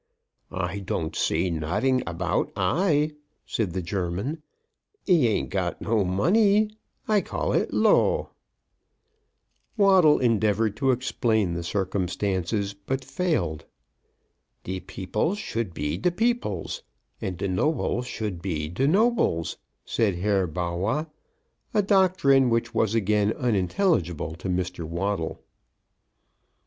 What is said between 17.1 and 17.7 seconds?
and de